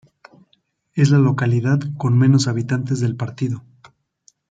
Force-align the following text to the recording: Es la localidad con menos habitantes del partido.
Es 0.95 1.11
la 1.11 1.19
localidad 1.19 1.77
con 1.95 2.17
menos 2.17 2.47
habitantes 2.47 3.01
del 3.01 3.15
partido. 3.15 3.63